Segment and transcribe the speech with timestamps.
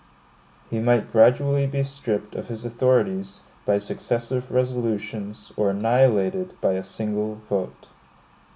[0.71, 6.83] He might gradually be stripped of his authorities by successive resolutions, or annihilated by a
[6.83, 7.85] single vote.